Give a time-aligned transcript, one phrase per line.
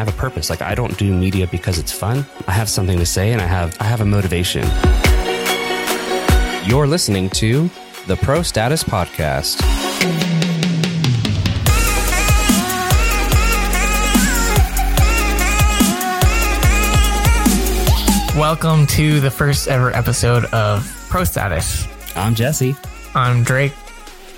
[0.00, 0.48] have a purpose.
[0.48, 2.24] Like I don't do media because it's fun.
[2.48, 4.62] I have something to say and I have I have a motivation.
[6.66, 7.68] You're listening to
[8.06, 9.60] the Pro Status Podcast.
[18.34, 21.86] Welcome to the first ever episode of Pro Status.
[22.16, 22.74] I'm Jesse.
[23.14, 23.74] I'm Drake.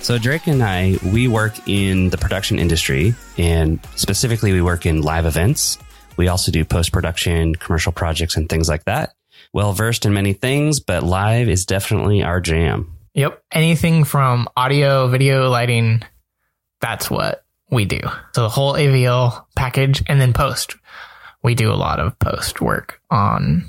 [0.02, 5.00] So Drake and I, we work in the production industry and specifically we work in
[5.00, 5.78] live events.
[6.16, 9.14] We also do post production, commercial projects and things like that.
[9.52, 12.92] Well versed in many things, but live is definitely our jam.
[13.14, 13.44] Yep.
[13.52, 16.02] Anything from audio, video, lighting,
[16.80, 18.00] that's what we do.
[18.34, 20.74] So the whole AVL package and then post.
[21.44, 23.64] We do a lot of post work on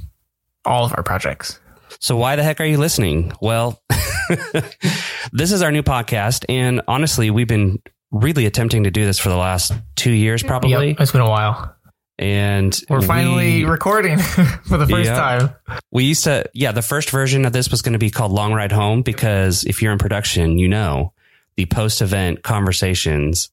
[0.66, 1.59] all of our projects.
[2.00, 3.34] So why the heck are you listening?
[3.39, 3.81] Well,
[5.32, 6.45] this is our new podcast.
[6.50, 7.81] And honestly, we've been
[8.12, 10.90] really attempting to do this for the last two years, probably.
[10.90, 11.76] Yep, it's been a while.
[12.20, 14.17] And we're finally we, recording
[14.67, 15.80] for the first yeah, time.
[15.92, 18.53] We used to, yeah, the first version of this was going to be called Long
[18.53, 21.14] Ride Home because if you're in production, you know
[21.56, 23.50] the post event conversations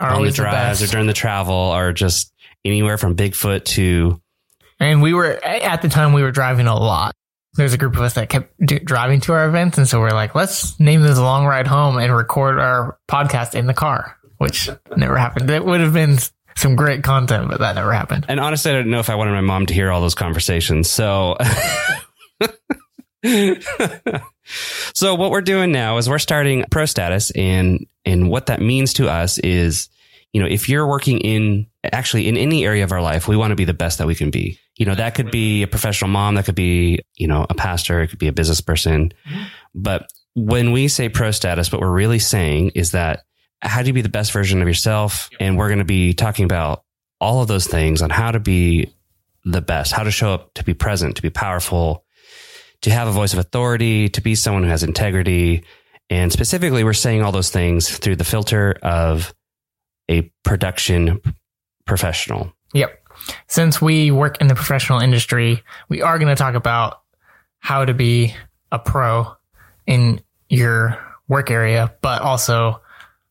[0.00, 2.32] are on the drives the or during the travel are just
[2.64, 4.20] anywhere from Bigfoot to.
[4.80, 7.14] And we were, at the time, we were driving a lot
[7.56, 9.78] there's a group of us that kept do- driving to our events.
[9.78, 13.66] And so we're like, let's name this long ride home and record our podcast in
[13.66, 15.48] the car, which never happened.
[15.48, 16.18] That would have been
[16.56, 18.26] some great content, but that never happened.
[18.28, 20.90] And honestly, I don't know if I wanted my mom to hear all those conversations.
[20.90, 21.36] So.
[24.92, 28.92] so what we're doing now is we're starting pro status and and what that means
[28.94, 29.88] to us is
[30.34, 33.50] you know if you're working in actually in any area of our life we want
[33.52, 36.10] to be the best that we can be you know, that could be a professional
[36.10, 39.12] mom, that could be, you know, a pastor, it could be a business person.
[39.74, 43.20] But when we say pro status, what we're really saying is that
[43.62, 45.30] how do you be the best version of yourself?
[45.38, 46.84] And we're going to be talking about
[47.20, 48.92] all of those things on how to be
[49.44, 52.04] the best, how to show up, to be present, to be powerful,
[52.82, 55.64] to have a voice of authority, to be someone who has integrity.
[56.10, 59.32] And specifically, we're saying all those things through the filter of
[60.08, 61.20] a production
[61.86, 62.52] professional.
[62.72, 63.00] Yep
[63.46, 67.02] since we work in the professional industry, we are going to talk about
[67.58, 68.34] how to be
[68.72, 69.34] a pro
[69.86, 70.98] in your
[71.28, 72.80] work area, but also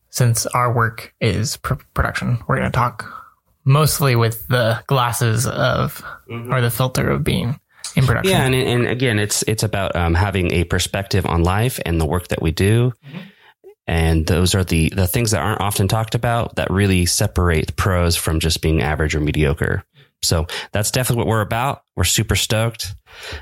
[0.10, 3.06] since our work is pr- production, we're going to talk
[3.66, 6.54] mostly with the glasses of mm-hmm.
[6.54, 7.60] or the filter of being
[7.96, 8.32] in production.
[8.32, 12.06] Yeah, and, and again, it's it's about um, having a perspective on life and the
[12.06, 12.94] work that we do.
[13.06, 13.20] Mm-hmm.
[13.88, 18.16] And those are the, the things that aren't often talked about that really separate pros
[18.16, 19.84] from just being average or mediocre.
[20.22, 21.84] So that's definitely what we're about.
[21.96, 22.96] We're super stoked.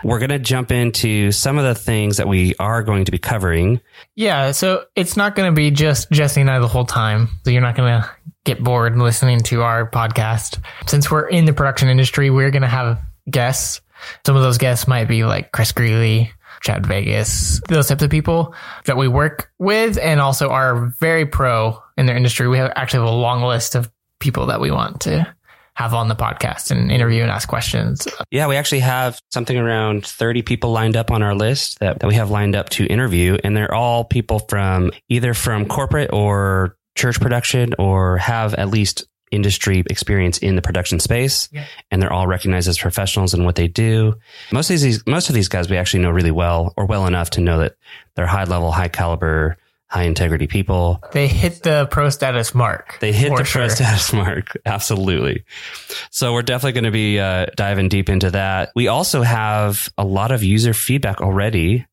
[0.03, 3.19] We're going to jump into some of the things that we are going to be
[3.19, 3.81] covering.
[4.15, 4.51] Yeah.
[4.51, 7.29] So it's not going to be just Jesse and I the whole time.
[7.45, 8.09] So you're not going to
[8.43, 10.59] get bored listening to our podcast.
[10.87, 13.81] Since we're in the production industry, we're going to have guests.
[14.25, 16.31] Some of those guests might be like Chris Greeley,
[16.61, 18.53] Chad Vegas, those types of people
[18.85, 22.47] that we work with and also are very pro in their industry.
[22.47, 25.33] We have actually have a long list of people that we want to
[25.73, 28.07] have on the podcast and interview and ask questions.
[28.29, 32.07] Yeah, we actually have something around 30 people lined up on our list that, that
[32.07, 33.37] we have lined up to interview.
[33.43, 39.07] And they're all people from either from corporate or church production or have at least
[39.31, 41.65] industry experience in the production space yeah.
[41.89, 44.15] and they're all recognized as professionals in what they do.
[44.51, 47.31] Most of these most of these guys we actually know really well or well enough
[47.31, 47.75] to know that
[48.15, 49.57] they're high level, high caliber,
[49.91, 51.03] high integrity people.
[51.11, 52.97] They hit the pro status mark.
[53.01, 53.63] They hit the sure.
[53.63, 54.57] pro status mark.
[54.65, 55.43] Absolutely.
[56.11, 58.71] So we're definitely going to be uh, diving deep into that.
[58.73, 61.85] We also have a lot of user feedback already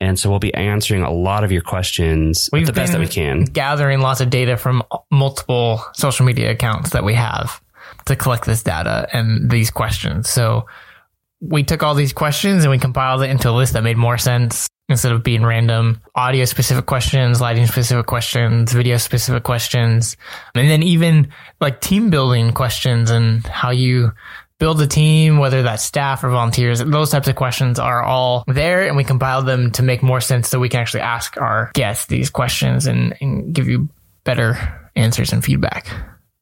[0.00, 3.08] and so we'll be answering a lot of your questions We've the best that we
[3.08, 3.44] can.
[3.44, 7.60] Gathering lots of data from multiple social media accounts that we have
[8.06, 10.28] to collect this data and these questions.
[10.28, 10.66] So
[11.40, 14.18] we took all these questions and we compiled it into a list that made more
[14.18, 20.16] sense instead of being random audio specific questions, lighting specific questions, video specific questions,
[20.54, 21.28] and then even
[21.60, 24.12] like team building questions and how you
[24.58, 28.86] build a team, whether that's staff or volunteers, those types of questions are all there
[28.86, 32.06] and we compile them to make more sense so we can actually ask our guests
[32.06, 33.88] these questions and, and give you
[34.24, 35.88] better answers and feedback.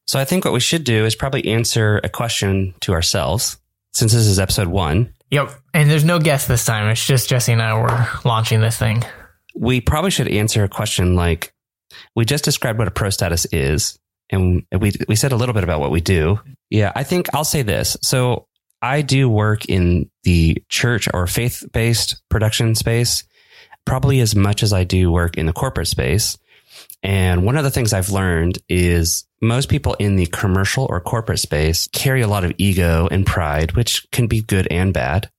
[0.07, 3.57] So I think what we should do is probably answer a question to ourselves
[3.93, 5.13] since this is episode one.
[5.31, 5.51] Yep.
[5.73, 6.89] And there's no guest this time.
[6.89, 9.03] It's just Jesse and I were launching this thing.
[9.55, 11.53] We probably should answer a question like
[12.15, 15.63] we just described what a pro status is and we we said a little bit
[15.63, 16.39] about what we do.
[16.69, 17.97] Yeah, I think I'll say this.
[18.01, 18.47] So
[18.81, 23.23] I do work in the church or faith based production space,
[23.85, 26.37] probably as much as I do work in the corporate space.
[27.03, 31.39] And one of the things I've learned is most people in the commercial or corporate
[31.39, 35.29] space carry a lot of ego and pride, which can be good and bad.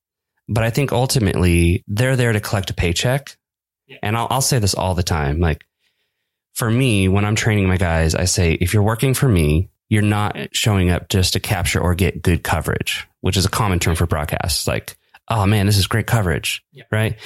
[0.49, 3.37] But I think ultimately they're there to collect a paycheck.
[4.03, 5.41] And I'll, I'll say this all the time.
[5.41, 5.65] Like
[6.59, 10.03] for me, when I'm training my guys, I say, if you're working for me, you're
[10.03, 13.95] not showing up just to capture or get good coverage, which is a common term
[13.95, 14.67] for broadcasts.
[14.67, 14.97] Like,
[15.29, 17.17] oh man, this is great coverage, right?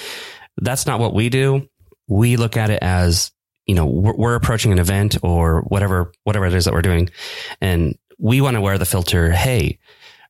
[0.61, 1.67] That's not what we do.
[2.09, 3.33] We look at it as,
[3.67, 7.09] you know, we're, we're approaching an event or whatever, whatever it is that we're doing.
[7.59, 9.33] And we want to wear the filter.
[9.33, 9.79] Hey,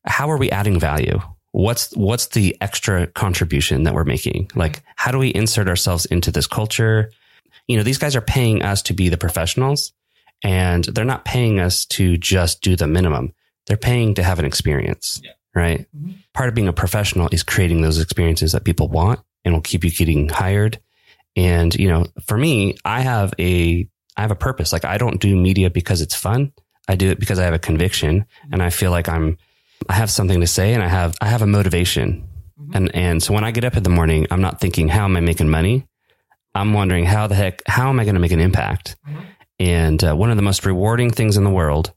[0.05, 1.19] how are we adding value?
[1.51, 4.49] What's, what's the extra contribution that we're making?
[4.55, 4.91] Like, mm-hmm.
[4.95, 7.11] how do we insert ourselves into this culture?
[7.67, 9.93] You know, these guys are paying us to be the professionals
[10.43, 13.33] and they're not paying us to just do the minimum.
[13.67, 15.21] They're paying to have an experience,
[15.55, 15.87] right?
[15.95, 16.11] Mm-hmm.
[16.33, 19.83] Part of being a professional is creating those experiences that people want and will keep
[19.83, 20.79] you getting hired.
[21.35, 23.87] And, you know, for me, I have a,
[24.17, 24.73] I have a purpose.
[24.73, 26.51] Like I don't do media because it's fun.
[26.87, 29.37] I do it because I have a conviction and I feel like I'm,
[29.87, 32.27] I have something to say and I have, I have a motivation.
[32.59, 32.75] Mm-hmm.
[32.75, 35.15] And, and so when I get up in the morning, I'm not thinking, how am
[35.15, 35.87] I making money?
[36.55, 38.95] I'm wondering how the heck, how am I going to make an impact?
[39.59, 41.93] And uh, one of the most rewarding things in the world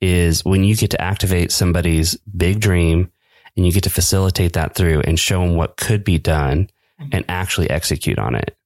[0.00, 3.10] is when you get to activate somebody's big dream
[3.56, 6.68] and you get to facilitate that through and show them what could be done
[7.12, 8.56] and actually execute on it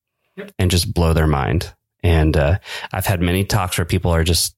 [0.59, 1.73] and just blow their mind.
[2.03, 2.59] And uh,
[2.93, 4.57] I've had many talks where people are just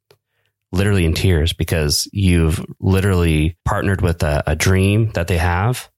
[0.70, 5.90] literally in tears because you've literally partnered with a, a dream that they have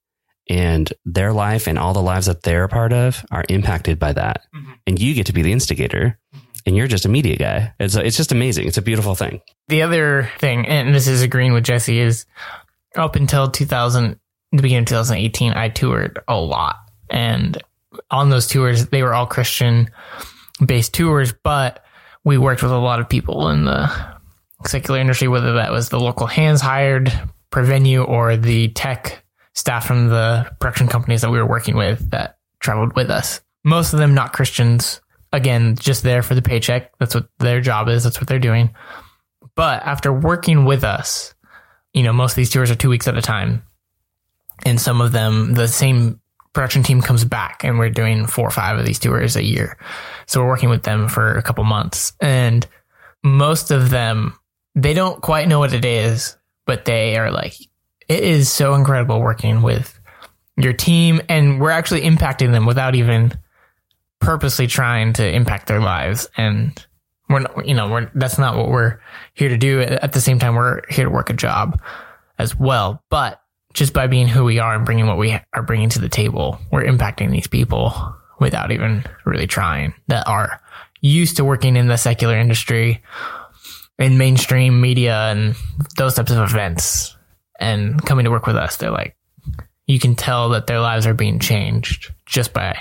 [0.49, 4.13] and their life and all the lives that they're a part of are impacted by
[4.13, 4.45] that.
[4.55, 4.71] Mm-hmm.
[4.87, 6.45] And you get to be the instigator mm-hmm.
[6.65, 7.73] and you're just a media guy.
[7.79, 8.67] And so it's just amazing.
[8.67, 9.41] It's a beautiful thing.
[9.67, 12.25] The other thing, and this is agreeing with Jesse, is
[12.95, 14.19] up until 2000,
[14.51, 16.77] the beginning of 2018, I toured a lot.
[17.09, 17.61] And
[18.11, 19.89] on those tours, they were all Christian
[20.63, 21.83] based tours, but
[22.23, 23.91] we worked with a lot of people in the
[24.65, 27.11] secular industry, whether that was the local hands hired
[27.51, 29.24] per venue or the tech
[29.55, 33.41] staff from the production companies that we were working with that traveled with us.
[33.63, 35.01] Most of them not Christians.
[35.33, 36.97] Again, just there for the paycheck.
[36.99, 38.03] That's what their job is.
[38.03, 38.73] That's what they're doing.
[39.55, 41.33] But after working with us,
[41.93, 43.63] you know, most of these tours are two weeks at a time.
[44.65, 46.19] And some of them, the same
[46.53, 49.77] production team comes back and we're doing four or five of these tours a year.
[50.27, 52.13] So we're working with them for a couple months.
[52.21, 52.65] And
[53.23, 54.37] most of them,
[54.73, 57.55] they don't quite know what it is, but they are like,
[58.07, 59.99] it is so incredible working with
[60.57, 61.21] your team.
[61.29, 63.33] And we're actually impacting them without even
[64.19, 66.27] purposely trying to impact their lives.
[66.37, 66.85] And
[67.29, 68.99] we're not, you know, we're, that's not what we're
[69.33, 69.81] here to do.
[69.81, 71.81] At the same time, we're here to work a job
[72.37, 73.03] as well.
[73.09, 73.41] But
[73.73, 76.59] just by being who we are and bringing what we are bringing to the table,
[76.71, 77.93] we're impacting these people
[78.39, 80.61] without even really trying that are
[81.01, 83.03] used to working in the secular industry
[83.97, 85.55] in mainstream media and
[85.97, 87.14] those types of events
[87.59, 88.77] and coming to work with us.
[88.77, 89.15] They're like,
[89.87, 92.77] you can tell that their lives are being changed just by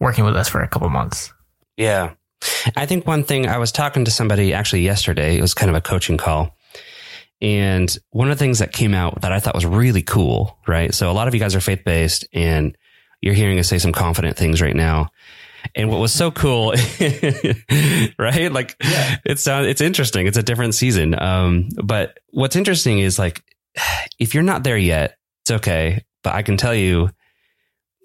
[0.00, 1.32] working with us for a couple months.
[1.76, 2.14] Yeah.
[2.76, 5.76] I think one thing I was talking to somebody actually yesterday, it was kind of
[5.76, 6.56] a coaching call.
[7.40, 10.92] And one of the things that came out that I thought was really cool, right?
[10.94, 12.76] So a lot of you guys are faith based and
[13.20, 15.10] you're hearing us say some confident things right now.
[15.74, 16.72] And what was so cool,
[18.18, 18.52] right?
[18.52, 18.76] Like
[19.24, 20.26] it's sounds, it's interesting.
[20.26, 21.20] It's a different season.
[21.20, 23.42] Um, but what's interesting is like,
[24.18, 26.04] if you're not there yet, it's okay.
[26.22, 27.10] But I can tell you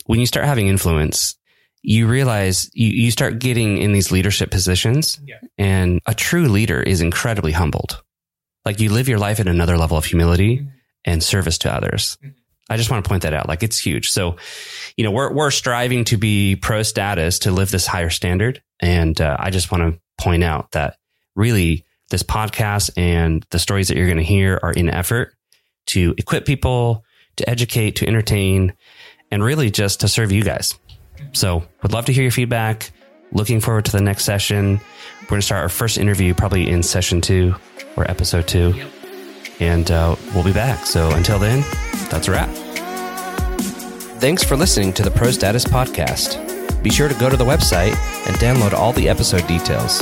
[0.06, 1.38] when you start having influence,
[1.82, 5.20] you realize you, you start getting in these leadership positions
[5.58, 8.02] and a true leader is incredibly humbled.
[8.66, 10.66] Like you live your life at another level of humility
[11.04, 12.18] and service to others.
[12.70, 13.50] I just want to point that out.
[13.50, 14.10] Like it's huge.
[14.12, 14.38] So,
[14.96, 18.64] you know, we're, we're striving to be pro status to live this higher standard.
[18.80, 20.96] And uh, I just want to point out that
[21.36, 25.36] really this podcast and the stories that you're going to hear are in effort
[25.88, 27.04] to equip people,
[27.38, 28.74] to educate, to entertain,
[29.32, 30.78] and really just to serve you guys.
[31.32, 32.92] So would love to hear your feedback.
[33.32, 34.80] Looking forward to the next session.
[35.22, 37.56] We're going to start our first interview probably in session two
[37.96, 38.74] or episode two.
[39.60, 40.86] And uh, we'll be back.
[40.86, 41.62] So until then,
[42.10, 42.50] that's a wrap.
[44.20, 46.84] Thanks for listening to the Pro Status Podcast.
[46.84, 47.96] Be sure to go to the website
[48.28, 50.02] and download all the episode details.